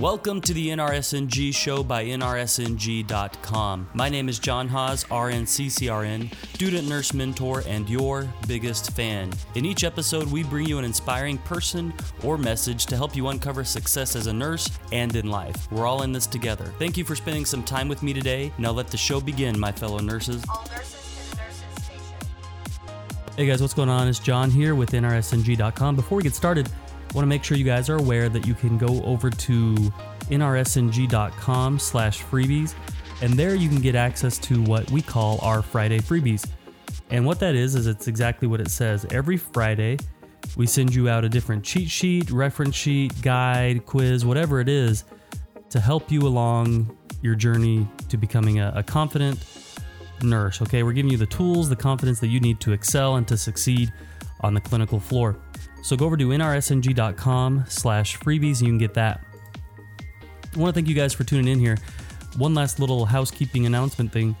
[0.00, 3.90] Welcome to the NRSNG show by NRSNG.com.
[3.92, 9.30] My name is John Haas, RNCCRN, student nurse mentor, and your biggest fan.
[9.56, 11.92] In each episode, we bring you an inspiring person
[12.24, 15.70] or message to help you uncover success as a nurse and in life.
[15.70, 16.72] We're all in this together.
[16.78, 18.52] Thank you for spending some time with me today.
[18.56, 20.42] Now let the show begin, my fellow nurses.
[20.48, 22.16] All nurses to the nurses station.
[23.36, 24.08] Hey guys, what's going on?
[24.08, 25.94] It's John here with NRSNG.com.
[25.94, 26.70] Before we get started,
[27.12, 29.74] want to make sure you guys are aware that you can go over to
[30.30, 32.74] NRSNG.com slash freebies,
[33.22, 36.48] and there you can get access to what we call our Friday freebies.
[37.10, 39.04] And what that is, is it's exactly what it says.
[39.10, 39.98] Every Friday,
[40.56, 45.04] we send you out a different cheat sheet, reference sheet, guide, quiz, whatever it is,
[45.70, 49.44] to help you along your journey to becoming a, a confident
[50.22, 50.62] nurse.
[50.62, 53.36] Okay, we're giving you the tools, the confidence that you need to excel and to
[53.36, 53.92] succeed
[54.40, 55.36] on the clinical floor.
[55.82, 59.24] So go over to nrsng.com slash freebies and you can get that.
[60.54, 61.78] I want to thank you guys for tuning in here.
[62.36, 64.36] One last little housekeeping announcement thing.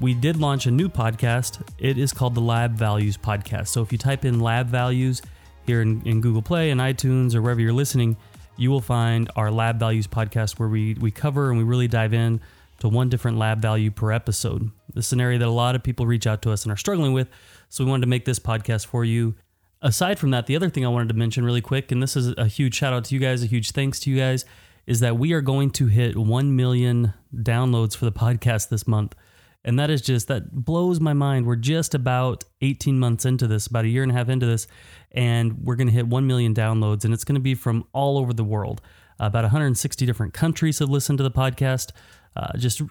[0.00, 1.62] We did launch a new podcast.
[1.78, 3.68] It is called the Lab Values Podcast.
[3.68, 5.22] So if you type in Lab Values
[5.66, 8.16] here in, in Google Play and iTunes or wherever you're listening,
[8.56, 12.14] you will find our Lab Values podcast where we, we cover and we really dive
[12.14, 12.40] in
[12.80, 14.70] to one different lab value per episode.
[14.92, 16.76] This is an area that a lot of people reach out to us and are
[16.76, 17.28] struggling with.
[17.68, 19.34] So we wanted to make this podcast for you.
[19.82, 22.34] Aside from that, the other thing I wanted to mention really quick, and this is
[22.38, 24.44] a huge shout out to you guys, a huge thanks to you guys,
[24.86, 29.16] is that we are going to hit 1 million downloads for the podcast this month.
[29.64, 31.46] And that is just, that blows my mind.
[31.46, 34.68] We're just about 18 months into this, about a year and a half into this,
[35.10, 37.04] and we're going to hit 1 million downloads.
[37.04, 38.80] And it's going to be from all over the world.
[39.18, 41.90] About 160 different countries have listened to the podcast.
[42.36, 42.82] Uh, just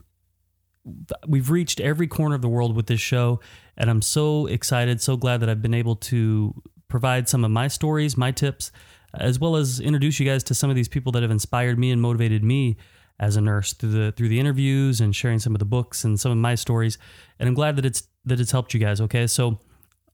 [1.27, 3.39] we've reached every corner of the world with this show
[3.77, 6.55] and i'm so excited so glad that i've been able to
[6.91, 8.71] provide some of my stories my tips
[9.15, 11.91] as well as introduce you guys to some of these people that have inspired me
[11.91, 12.77] and motivated me
[13.19, 16.19] as a nurse through the through the interviews and sharing some of the books and
[16.19, 16.97] some of my stories.
[17.39, 19.27] And i'm glad that it's that it's helped you guys okay?
[19.27, 19.59] So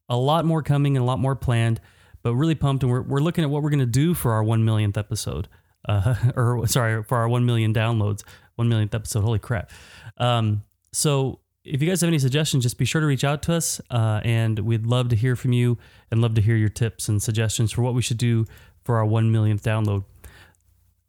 [0.09, 1.81] a lot more coming and a lot more planned
[2.23, 2.83] but really pumped.
[2.83, 5.47] And we're, we're looking at what we're going to do for our 1 millionth episode
[5.87, 8.23] uh, or sorry for our 1 million downloads
[8.55, 9.23] 1 millionth episode.
[9.23, 9.71] Holy crap.
[10.17, 13.53] Um, so if you guys have any suggestions, just be sure to reach out to
[13.53, 15.77] us, uh, and we'd love to hear from you
[16.09, 18.45] and love to hear your tips and suggestions for what we should do
[18.83, 20.05] for our 1 millionth download.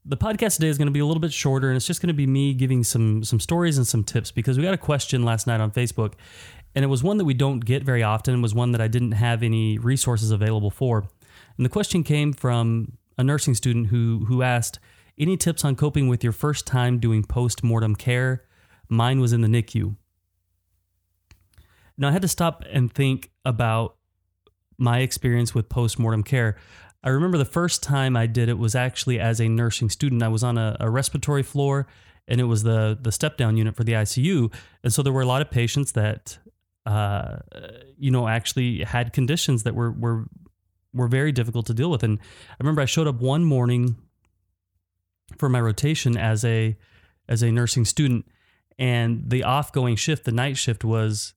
[0.04, 2.08] The podcast today is going to be a little bit shorter, and it's just going
[2.08, 5.24] to be me giving some some stories and some tips because we got a question
[5.24, 6.14] last night on Facebook,
[6.74, 8.34] and it was one that we don't get very often.
[8.34, 11.08] It was one that I didn't have any resources available for,
[11.56, 14.78] and the question came from a nursing student who who asked,
[15.18, 18.44] "Any tips on coping with your first time doing post mortem care?"
[18.88, 19.96] Mine was in the NICU.
[21.98, 23.96] Now, I had to stop and think about
[24.78, 26.56] my experience with postmortem care.
[27.02, 30.22] I remember the first time I did it was actually as a nursing student.
[30.22, 31.86] I was on a, a respiratory floor
[32.28, 34.52] and it was the, the step down unit for the ICU.
[34.84, 36.38] And so there were a lot of patients that,
[36.86, 37.38] uh,
[37.96, 40.26] you know, actually had conditions that were, were,
[40.92, 42.02] were very difficult to deal with.
[42.02, 43.96] And I remember I showed up one morning
[45.36, 46.76] for my rotation as a,
[47.28, 48.26] as a nursing student
[48.78, 51.34] and the off going shift, the night shift was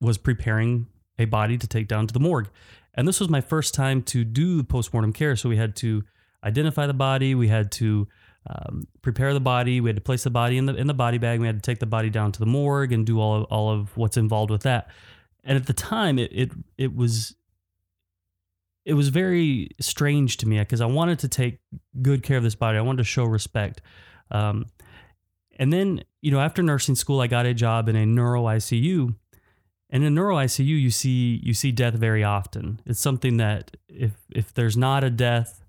[0.00, 0.86] was preparing
[1.18, 2.48] a body to take down to the morgue.
[2.94, 5.36] And this was my first time to do postmortem care.
[5.36, 6.04] So we had to
[6.44, 8.08] identify the body, we had to
[8.48, 11.18] um, prepare the body, we had to place the body in the in the body
[11.18, 13.44] bag, we had to take the body down to the morgue and do all of,
[13.44, 14.88] all of what's involved with that.
[15.44, 17.34] And at the time, it it it was
[18.84, 21.58] it was very strange to me because I wanted to take
[22.00, 22.78] good care of this body.
[22.78, 23.82] I wanted to show respect.
[24.30, 24.66] Um,
[25.58, 29.14] and then, you know, after nursing school, I got a job in a neuro ICU.
[29.88, 32.80] And in neuro ICU, you see you see death very often.
[32.86, 35.64] It's something that if if there's not a death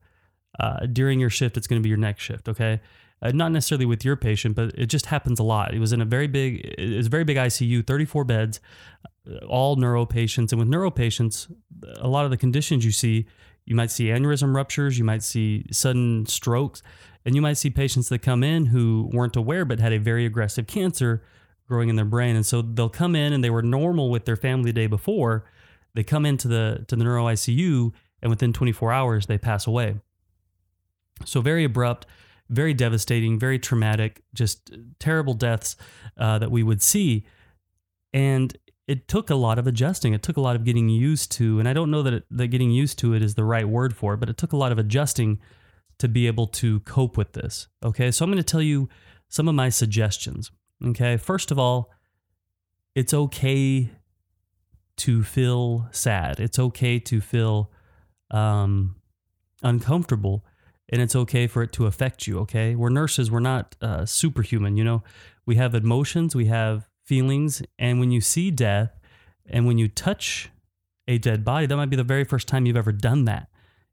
[0.60, 2.50] uh, during your shift, it's going to be your next shift.
[2.50, 2.82] Okay,
[3.22, 5.74] uh, not necessarily with your patient, but it just happens a lot.
[5.74, 8.60] It was in a very big, it's a very big ICU, 34 beds,
[9.30, 11.48] uh, all neuro patients, and with neuro patients,
[12.00, 13.26] a lot of the conditions you see,
[13.66, 16.84] you might see aneurysm ruptures, you might see sudden strokes,
[17.26, 20.26] and you might see patients that come in who weren't aware but had a very
[20.26, 21.24] aggressive cancer
[21.68, 22.36] growing in their brain.
[22.36, 25.46] And so they'll come in and they were normal with their family the day before.
[25.94, 27.92] They come into the to the neuro ICU
[28.22, 29.96] and within 24 hours they pass away.
[31.26, 32.06] So very abrupt,
[32.50, 35.76] very devastating, very traumatic, just terrible deaths
[36.18, 37.26] uh, that we would see.
[38.14, 38.56] And
[38.88, 40.14] it took a lot of adjusting.
[40.14, 42.48] It took a lot of getting used to, and I don't know that it, that
[42.48, 44.72] getting used to it is the right word for it, but it took a lot
[44.72, 45.40] of adjusting
[46.00, 47.68] to be able to cope with this.
[47.84, 48.88] Okay, so I'm going to tell you
[49.28, 50.52] some of my suggestions.
[50.86, 51.92] Okay, first of all,
[52.96, 53.90] it's okay
[54.98, 56.40] to feel sad.
[56.40, 57.72] It's okay to feel
[58.32, 58.96] um,
[59.64, 60.44] uncomfortable.
[60.90, 62.40] and it's okay for it to affect you.
[62.40, 63.30] Okay, we're nurses.
[63.30, 64.78] We're not uh, superhuman.
[64.78, 65.04] You know,
[65.46, 68.98] we have emotions, we have feelings, and when you see death,
[69.50, 70.50] and when you touch
[71.08, 73.44] a dead body, that might be the very first time you've ever done that.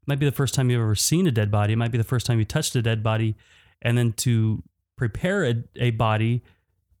[0.01, 1.73] It might be the first time you've ever seen a dead body.
[1.73, 3.35] It might be the first time you touched a dead body,
[3.81, 4.63] and then to
[4.97, 6.43] prepare a, a body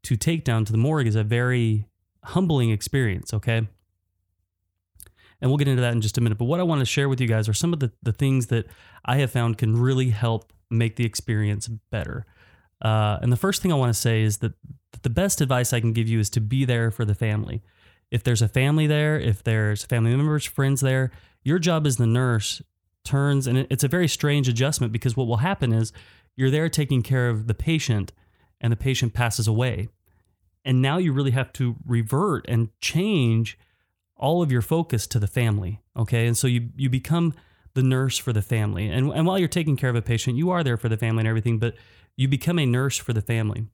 [0.05, 1.87] to take down to the morgue is a very
[2.23, 3.33] humbling experience.
[3.33, 3.67] Okay
[5.41, 6.37] and we'll get into that in just a minute.
[6.37, 8.47] But what I want to share with you guys are some of the, the things
[8.47, 8.67] that
[9.03, 12.25] I have found can really help make the experience better.
[12.81, 14.53] Uh, and the first thing I want to say is that
[15.01, 17.61] the best advice I can give you is to be there for the family.
[18.11, 21.11] If there's a family there, if there's family members, friends there,
[21.43, 22.61] your job as the nurse
[23.03, 25.91] turns, and it's a very strange adjustment because what will happen is
[26.35, 28.11] you're there taking care of the patient,
[28.65, 29.89] and the patient passes away.
[30.65, 33.59] And now you really have to revert and change
[34.17, 35.83] all of your focus to the family.
[35.95, 36.25] Okay.
[36.25, 37.35] And so you, you become
[37.75, 38.89] the nurse for the family.
[38.89, 41.19] And, and while you're taking care of a patient, you are there for the family
[41.19, 41.75] and everything, but
[42.17, 43.67] you become a nurse for the family.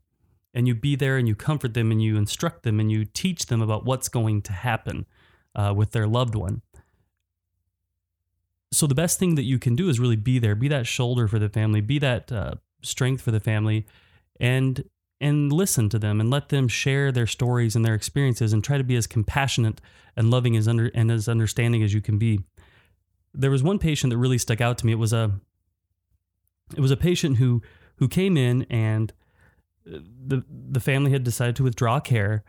[0.53, 3.45] And you be there and you comfort them and you instruct them and you teach
[3.45, 5.05] them about what's going to happen
[5.55, 6.63] uh, with their loved one.
[8.73, 11.29] So the best thing that you can do is really be there, be that shoulder
[11.29, 13.85] for the family, be that uh, strength for the family,
[14.41, 14.83] and
[15.21, 18.77] and listen to them and let them share their stories and their experiences and try
[18.79, 19.79] to be as compassionate
[20.17, 22.41] and loving as under and as understanding as you can be.
[23.33, 24.91] There was one patient that really stuck out to me.
[24.91, 25.39] It was a
[26.75, 27.61] it was a patient who
[27.97, 29.13] who came in and
[29.87, 32.43] uh, the the family had decided to withdraw care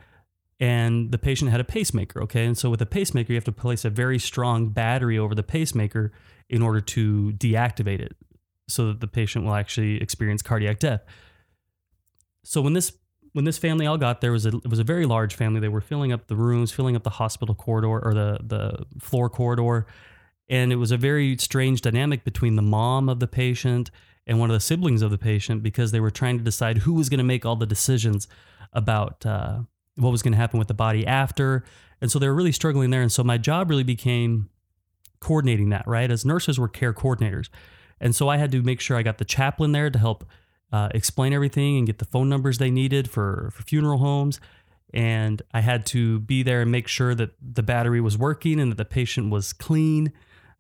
[0.58, 2.46] and the patient had a pacemaker, okay?
[2.46, 5.42] And so with a pacemaker you have to place a very strong battery over the
[5.42, 6.10] pacemaker
[6.48, 8.16] in order to deactivate it
[8.66, 11.02] so that the patient will actually experience cardiac death
[12.44, 12.92] so when this
[13.32, 15.60] when this family all got there was a it was a very large family.
[15.60, 19.28] They were filling up the rooms, filling up the hospital corridor or the the floor
[19.28, 19.86] corridor,
[20.48, 23.90] and it was a very strange dynamic between the mom of the patient
[24.26, 26.94] and one of the siblings of the patient because they were trying to decide who
[26.94, 28.28] was going to make all the decisions
[28.72, 29.60] about uh,
[29.96, 31.64] what was going to happen with the body after,
[32.00, 33.02] and so they were really struggling there.
[33.02, 34.48] And so my job really became
[35.20, 35.86] coordinating that.
[35.86, 37.48] Right, as nurses, were care coordinators,
[38.00, 40.24] and so I had to make sure I got the chaplain there to help
[40.72, 44.40] uh, explain everything and get the phone numbers they needed for, for funeral homes.
[44.94, 48.70] And I had to be there and make sure that the battery was working and
[48.72, 50.12] that the patient was clean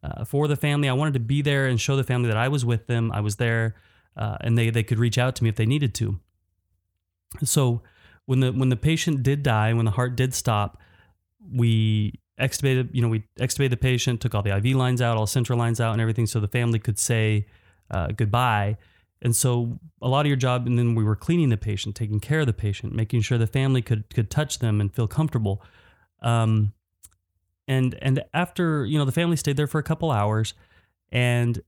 [0.02, 0.88] uh, for the family.
[0.88, 3.10] I wanted to be there and show the family that I was with them.
[3.12, 3.76] I was there,
[4.16, 6.18] uh, and they they could reach out to me if they needed to.
[7.44, 7.82] So
[8.26, 10.78] when the when the patient did die, when the heart did stop,
[11.50, 12.88] we extubated.
[12.92, 15.80] You know, we extubated the patient, took all the IV lines out, all central lines
[15.80, 17.46] out, and everything, so the family could say
[17.90, 18.76] uh, goodbye.
[19.22, 22.18] And so a lot of your job, and then we were cleaning the patient, taking
[22.18, 25.62] care of the patient, making sure the family could could touch them and feel comfortable.
[26.20, 26.72] Um,
[27.68, 30.54] and and after you know the family stayed there for a couple hours,
[31.12, 31.62] and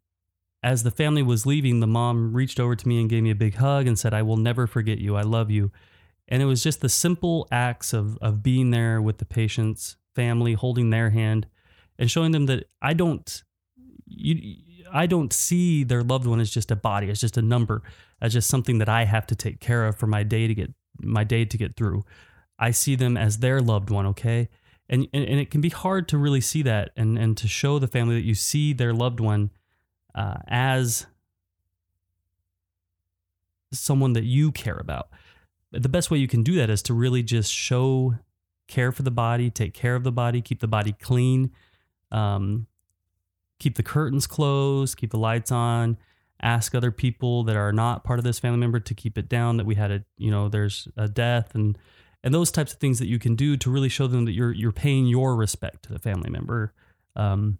[0.65, 3.37] as the family was leaving, the mom reached over to me and gave me a
[3.37, 5.15] big hug and said, "I will never forget you.
[5.15, 5.71] I love you."
[6.27, 10.55] And it was just the simple acts of of being there with the patient's family,
[10.55, 11.47] holding their hand,
[12.01, 13.45] and showing them that I don't
[14.07, 14.35] you
[14.95, 17.83] I don't see their loved one as just a body, as just a number,
[18.23, 20.73] as just something that I have to take care of for my day to get
[21.01, 22.05] my day to get through.
[22.59, 24.49] I see them as their loved one, okay?
[24.89, 27.81] And, and, and it can be hard to really see that and, and to show
[27.81, 29.51] the family that you see their loved one
[30.15, 31.07] uh, as
[33.73, 35.09] someone that you care about.
[35.73, 38.15] The best way you can do that is to really just show
[38.69, 41.51] care for the body, take care of the body, keep the body clean,
[42.13, 42.69] um,
[43.59, 45.97] keep the curtains closed, keep the lights on,
[46.43, 49.57] ask other people that are not part of this family member to keep it down
[49.57, 51.79] that we had a, you know, there's a death and
[52.23, 54.53] and those types of things that you can do to really show them that you're
[54.53, 56.73] you're paying your respect to the family member.
[57.17, 57.59] Um,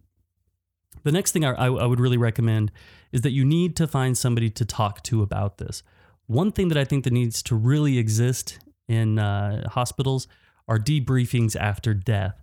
[1.03, 2.73] the next thing I, I would really recommend
[3.13, 5.83] is that you need to find somebody to talk to about this.
[6.27, 8.59] One thing that I think that needs to really exist
[8.89, 10.27] in uh, hospitals
[10.67, 12.41] are debriefings after death.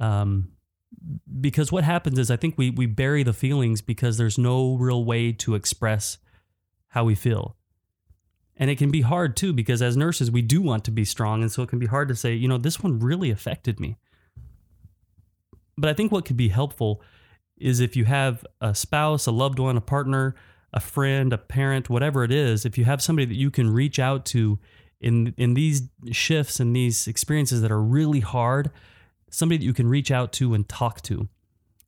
[0.00, 0.52] Um,
[1.40, 5.04] because what happens is I think we we bury the feelings because there's no real
[5.04, 6.18] way to express
[6.88, 7.56] how we feel.
[8.56, 11.42] And it can be hard too because as nurses we do want to be strong
[11.42, 13.96] and so it can be hard to say, you know, this one really affected me.
[15.78, 17.02] But I think what could be helpful
[17.56, 20.34] is if you have a spouse, a loved one, a partner,
[20.72, 23.98] a friend, a parent, whatever it is, if you have somebody that you can reach
[23.98, 24.58] out to
[25.00, 28.70] in in these shifts and these experiences that are really hard,
[29.30, 31.28] somebody that you can reach out to and talk to.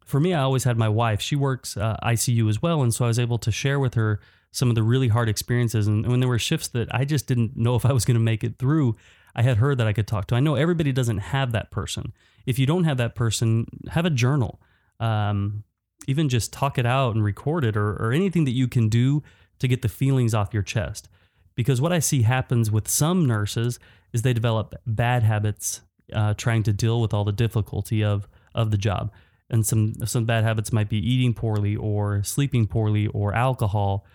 [0.04, 1.20] For me, I always had my wife.
[1.20, 2.82] She works uh, ICU as well.
[2.82, 4.20] And so I was able to share with her
[4.50, 5.87] some of the really hard experiences.
[5.87, 8.20] And when there were shifts that I just didn't know if I was going to
[8.20, 8.96] make it through,
[9.34, 10.34] I had her that I could talk to.
[10.34, 12.12] I know everybody doesn't have that person.
[12.44, 14.61] If you don't have that person, have a journal.
[15.00, 15.64] Um,
[16.06, 19.22] even just talk it out and record it or, or anything that you can do
[19.58, 21.08] to get the feelings off your chest.
[21.54, 23.78] Because what I see happens with some nurses
[24.12, 25.82] is they develop bad habits
[26.12, 29.12] uh, trying to deal with all the difficulty of, of the job.
[29.50, 34.07] And some, some bad habits might be eating poorly or sleeping poorly or alcohol.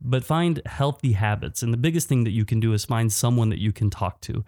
[0.00, 1.62] But find healthy habits.
[1.62, 4.20] And the biggest thing that you can do is find someone that you can talk
[4.22, 4.44] to.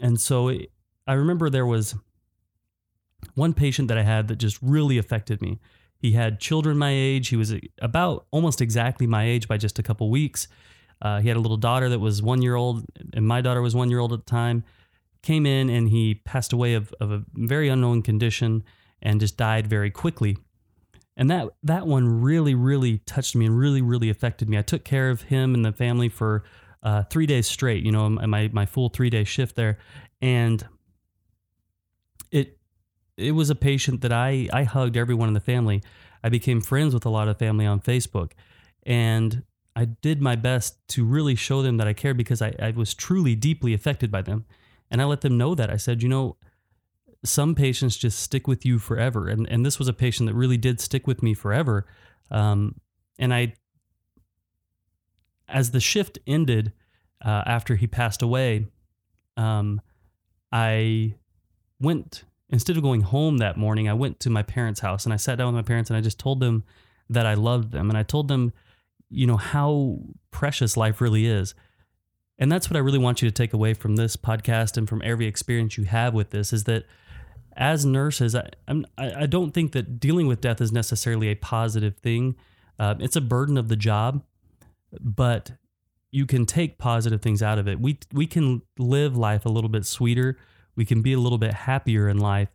[0.00, 0.52] And so
[1.06, 1.96] I remember there was
[3.34, 5.58] one patient that I had that just really affected me.
[5.98, 7.28] He had children my age.
[7.28, 10.48] He was about almost exactly my age by just a couple weeks.
[11.00, 13.74] Uh, he had a little daughter that was one year old, and my daughter was
[13.74, 14.64] one year old at the time.
[15.22, 18.64] Came in and he passed away of, of a very unknown condition
[19.00, 20.36] and just died very quickly.
[21.16, 24.58] And that that one really, really touched me and really, really affected me.
[24.58, 26.44] I took care of him and the family for
[26.82, 27.84] uh, three days straight.
[27.84, 29.78] You know, my my full three day shift there,
[30.20, 30.66] and
[32.30, 32.58] it
[33.16, 35.82] it was a patient that I I hugged everyone in the family.
[36.24, 38.32] I became friends with a lot of family on Facebook,
[38.84, 39.42] and
[39.74, 42.94] I did my best to really show them that I cared because I, I was
[42.94, 44.44] truly deeply affected by them,
[44.92, 46.36] and I let them know that I said, you know,
[47.24, 50.58] some patients just stick with you forever, and and this was a patient that really
[50.58, 51.86] did stick with me forever,
[52.30, 52.76] um,
[53.18, 53.54] and I.
[55.48, 56.72] As the shift ended
[57.22, 58.68] uh, after he passed away,
[59.36, 59.82] um,
[60.50, 61.16] I
[61.78, 65.16] went instead of going home that morning, I went to my parents' house and I
[65.16, 66.64] sat down with my parents and I just told them
[67.08, 68.52] that I loved them and I told them,
[69.08, 69.98] you know, how
[70.30, 71.54] precious life really is.
[72.38, 75.02] And that's what I really want you to take away from this podcast and from
[75.04, 76.84] every experience you have with this is that
[77.56, 81.96] as nurses, I, I'm, I don't think that dealing with death is necessarily a positive
[81.98, 82.36] thing.
[82.78, 84.24] Uh, it's a burden of the job,
[84.98, 85.52] but
[86.10, 87.78] you can take positive things out of it.
[87.80, 90.38] We we can live life a little bit sweeter
[90.76, 92.48] we can be a little bit happier in life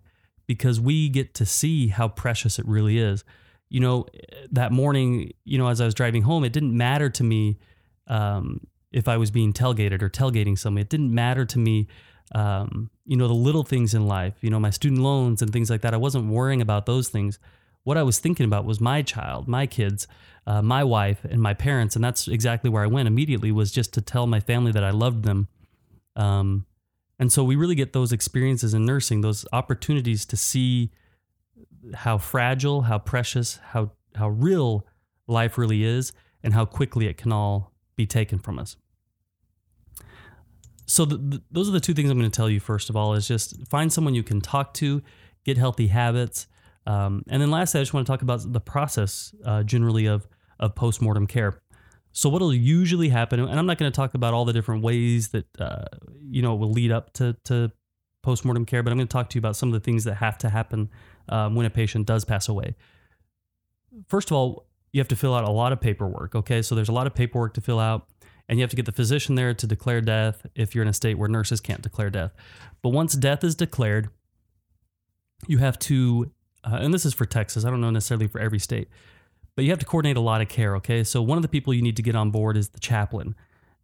[0.46, 3.24] because we get to see how precious it really is.
[3.70, 4.06] You know,
[4.52, 7.60] that morning, you know, as I was driving home, it didn't matter to me
[8.08, 10.82] um, if I was being tailgated or tailgating someone.
[10.82, 11.88] It didn't matter to me,
[12.34, 15.70] um, you know, the little things in life, you know, my student loans and things
[15.70, 15.94] like that.
[15.94, 17.40] I wasn't worrying about those things.
[17.84, 20.08] What I was thinking about was my child, my kids,
[20.46, 21.96] uh, my wife, and my parents.
[21.96, 24.92] And that's exactly where I went immediately was just to tell my family that I
[24.92, 25.48] loved them.
[26.16, 26.66] Um,
[27.20, 30.92] and so we really get those experiences in nursing, those opportunities to see
[31.94, 34.86] how fragile, how precious, how how real
[35.28, 36.12] life really is
[36.44, 38.78] and how quickly it can all be taken from us.
[40.86, 42.96] So the, the, those are the two things I'm going to tell you first of
[42.96, 45.04] all is just find someone you can talk to,
[45.44, 46.48] get healthy habits,
[46.88, 50.28] um, and then lastly, I just want to talk about the process uh, generally of
[50.60, 51.62] of postmortem care.
[52.14, 55.28] So what'll usually happen, and I'm not going to talk about all the different ways
[55.30, 55.84] that uh,
[56.30, 57.72] you know will lead up to to
[58.24, 60.16] postmortem care, but I'm going to talk to you about some of the things that
[60.16, 60.90] have to happen
[61.28, 62.76] um, when a patient does pass away.
[64.08, 64.67] First of all,
[64.98, 66.36] you have to fill out a lot of paperwork.
[66.36, 68.08] Okay, so there's a lot of paperwork to fill out,
[68.50, 70.94] and you have to get the physician there to declare death if you're in a
[70.94, 72.34] state where nurses can't declare death.
[72.82, 74.10] But once death is declared,
[75.48, 76.32] you have to,
[76.64, 77.64] uh, and this is for Texas.
[77.64, 78.90] I don't know necessarily for every state
[79.58, 81.04] but you have to coordinate a lot of care, okay?
[81.04, 83.34] So one of the people you need to get on board is the chaplain.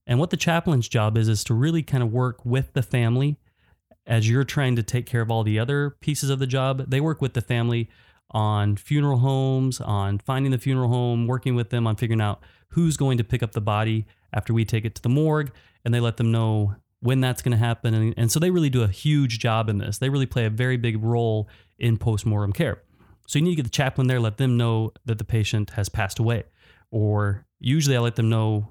[0.06, 3.38] And what the chaplain's job is is to really kind of work with the family
[4.06, 6.86] as you're trying to take care of all the other pieces of the job.
[6.92, 7.90] They work with the family
[8.34, 12.98] on funeral homes, on finding the funeral home, working with them on figuring out who's
[12.98, 15.52] going to pick up the body after we take it to the morgue,
[15.86, 17.94] and they let them know when that's going to happen.
[17.94, 19.98] And, and so they really do a huge job in this.
[19.98, 21.48] They really play a very big role
[21.78, 22.82] in postmortem care.
[23.28, 25.90] So you need to get the chaplain there, let them know that the patient has
[25.90, 26.44] passed away.
[26.92, 28.70] Or usually I let them know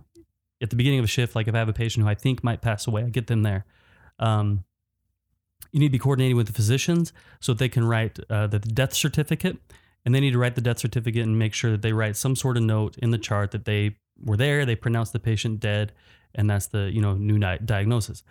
[0.60, 2.42] at the beginning of a shift, like if I have a patient who I think
[2.42, 3.64] might pass away, I get them there.
[4.18, 4.64] Um,
[5.70, 8.58] you need to be coordinating with the physicians so that they can write uh, the
[8.58, 9.58] death certificate.
[10.04, 12.34] And they need to write the death certificate and make sure that they write some
[12.34, 15.92] sort of note in the chart that they were there, they pronounced the patient dead,
[16.34, 18.22] and that's the you know new diagnosis.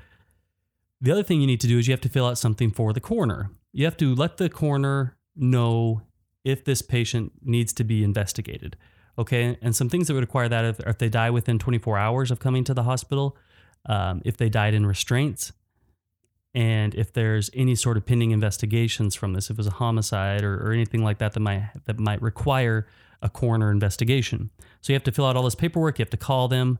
[0.99, 2.93] The other thing you need to do is you have to fill out something for
[2.93, 3.51] the coroner.
[3.73, 6.01] You have to let the coroner know
[6.43, 8.77] if this patient needs to be investigated.
[9.17, 12.31] Okay, and some things that would require that if, if they die within 24 hours
[12.31, 13.35] of coming to the hospital,
[13.87, 15.51] um, if they died in restraints,
[16.53, 20.43] and if there's any sort of pending investigations from this, if it was a homicide
[20.43, 22.87] or, or anything like that that might that might require
[23.21, 24.49] a coroner investigation.
[24.81, 25.99] So you have to fill out all this paperwork.
[25.99, 26.79] You have to call them,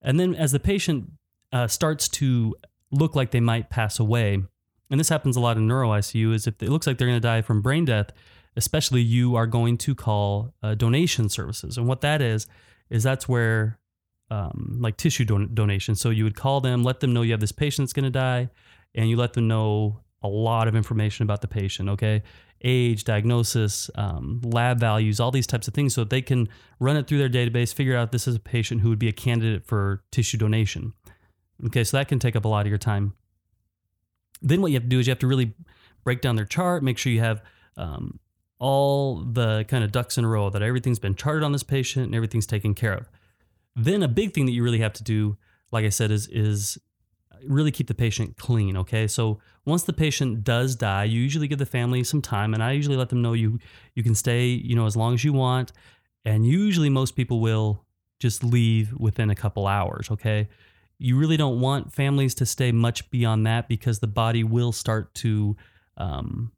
[0.00, 1.10] and then as the patient
[1.52, 2.54] uh, starts to
[2.90, 4.42] look like they might pass away,
[4.90, 7.20] and this happens a lot in neuro ICU, is if it looks like they're going
[7.20, 8.10] to die from brain death,
[8.56, 11.76] especially you are going to call uh, donation services.
[11.76, 12.46] And what that is,
[12.90, 13.78] is that's where
[14.30, 15.94] um, like tissue don- donation.
[15.94, 18.10] So you would call them, let them know you have this patient that's going to
[18.10, 18.50] die,
[18.94, 21.88] and you let them know a lot of information about the patient.
[21.88, 22.22] Okay.
[22.64, 26.96] age, diagnosis, um, lab values, all these types of things, so that they can run
[26.96, 29.66] it through their database, figure out this is a patient who would be a candidate
[29.66, 30.92] for tissue donation.
[31.66, 33.14] Okay, so that can take up a lot of your time.
[34.40, 35.54] Then what you have to do is you have to really
[36.04, 37.42] break down their chart, make sure you have
[37.76, 38.18] um,
[38.58, 42.06] all the kind of ducks in a row, that everything's been charted on this patient
[42.06, 43.08] and everything's taken care of.
[43.74, 45.36] Then a big thing that you really have to do,
[45.72, 46.78] like I said, is is
[47.46, 48.76] really keep the patient clean.
[48.76, 52.62] Okay, so once the patient does die, you usually give the family some time, and
[52.62, 53.58] I usually let them know you
[53.94, 55.72] you can stay, you know, as long as you want,
[56.24, 57.84] and usually most people will
[58.18, 60.10] just leave within a couple hours.
[60.10, 60.48] Okay,
[60.98, 65.14] you really don't want families to stay much beyond that because the body will start
[65.16, 65.56] to
[65.96, 66.52] um,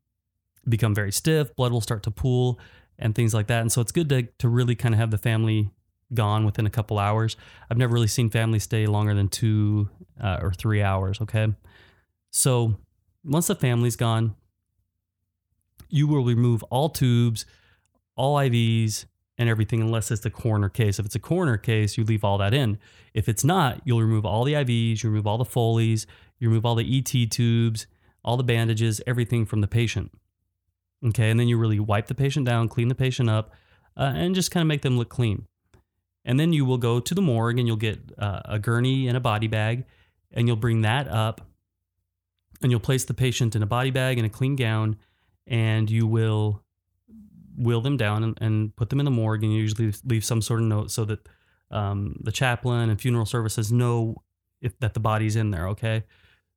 [0.68, 2.58] become very stiff, blood will start to pool,
[2.98, 3.60] and things like that.
[3.60, 5.70] And so it's good to to really kind of have the family
[6.12, 7.36] gone within a couple hours.
[7.70, 9.88] I've never really seen families stay longer than two
[10.20, 11.20] uh, or three hours.
[11.20, 11.52] Okay.
[12.30, 12.76] So
[13.24, 14.34] once the family's gone,
[15.88, 17.46] you will remove all tubes,
[18.16, 19.06] all IVs,
[19.38, 20.98] and everything unless it's the coroner case.
[20.98, 22.78] If it's a coroner case, you leave all that in.
[23.14, 26.06] If it's not, you'll remove all the IVs, you remove all the Foleys,
[26.38, 27.86] you remove all the ET tubes,
[28.24, 30.12] all the bandages, everything from the patient.
[31.04, 31.30] Okay.
[31.30, 33.52] And then you really wipe the patient down, clean the patient up,
[33.96, 35.46] uh, and just kind of make them look clean.
[36.24, 39.16] And then you will go to the morgue and you'll get uh, a gurney and
[39.16, 39.84] a body bag,
[40.32, 41.40] and you'll bring that up
[42.62, 44.96] and you'll place the patient in a body bag and a clean gown,
[45.46, 46.62] and you will
[47.58, 49.44] wheel them down and, and put them in the morgue.
[49.44, 51.28] And you usually leave some sort of note so that
[51.70, 54.22] um, the chaplain and funeral services know
[54.62, 55.68] if that the body's in there.
[55.68, 56.04] Okay,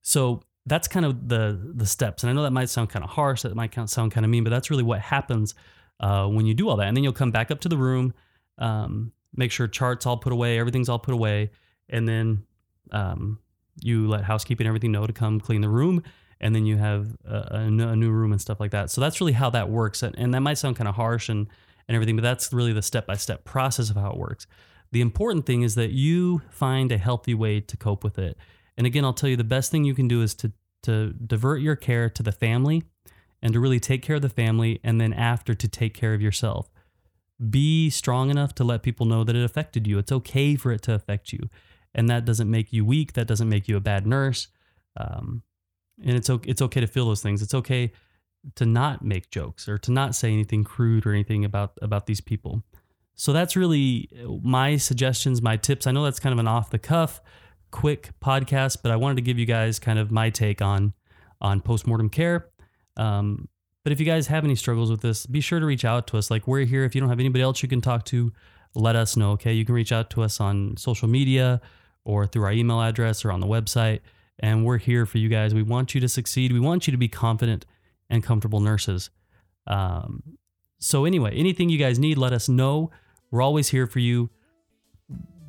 [0.01, 2.23] so that's kind of the the steps.
[2.23, 4.43] And I know that might sound kind of harsh, that might sound kind of mean,
[4.45, 5.55] but that's really what happens
[5.99, 6.87] uh, when you do all that.
[6.87, 8.13] And then you'll come back up to the room.
[8.57, 11.51] Um, make sure charts all put away, everything's all put away,
[11.87, 12.43] and then
[12.91, 13.39] um,
[13.81, 16.03] you let housekeeping and everything know to come clean the room,
[16.41, 18.89] and then you have a, a, new room and stuff like that.
[18.91, 21.47] So that's really how that works, and that might sound kind of harsh and
[21.87, 24.45] and everything, but that's really the step by step process of how it works.
[24.91, 28.37] The important thing is that you find a healthy way to cope with it.
[28.77, 30.51] And again, I'll tell you the best thing you can do is to
[30.83, 32.83] to divert your care to the family
[33.41, 36.21] and to really take care of the family and then after to take care of
[36.21, 36.69] yourself
[37.49, 39.97] be strong enough to let people know that it affected you.
[39.99, 41.49] It's okay for it to affect you.
[41.93, 43.13] And that doesn't make you weak.
[43.13, 44.47] That doesn't make you a bad nurse.
[44.97, 45.43] Um,
[46.03, 47.41] and it's okay, it's okay to feel those things.
[47.41, 47.91] It's okay
[48.55, 52.21] to not make jokes or to not say anything crude or anything about about these
[52.21, 52.63] people.
[53.15, 54.09] So that's really
[54.43, 55.87] my suggestions, my tips.
[55.87, 57.19] I know that's kind of an off the cuff,
[57.71, 60.93] quick podcast, but I wanted to give you guys kind of my take on
[61.41, 62.49] on postmortem care.
[62.95, 63.47] Um,
[63.87, 66.17] but if you guys have any struggles with this, be sure to reach out to
[66.17, 66.29] us.
[66.29, 66.83] Like we're here.
[66.83, 68.33] If you don't have anybody else you can talk to,
[68.75, 69.31] let us know.
[69.31, 69.53] Okay.
[69.53, 71.61] You can reach out to us on social media
[72.03, 74.01] or through our email address or on the website.
[74.39, 75.53] And we're here for you guys.
[75.53, 76.51] We want you to succeed.
[76.51, 77.65] We want you to be confident
[78.09, 79.09] and comfortable nurses.
[79.67, 80.21] Um,
[80.79, 82.91] so, anyway, anything you guys need, let us know.
[83.31, 84.29] We're always here for you.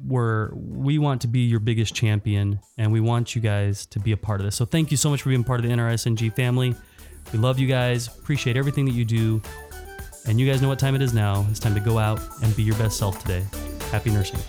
[0.07, 4.13] We're, we want to be your biggest champion and we want you guys to be
[4.13, 4.55] a part of this.
[4.55, 6.77] So, thank you so much for being part of the NRSNG family.
[7.33, 9.43] We love you guys, appreciate everything that you do.
[10.27, 11.47] And you guys know what time it is now.
[11.51, 13.45] It's time to go out and be your best self today.
[13.91, 14.41] Happy nursing.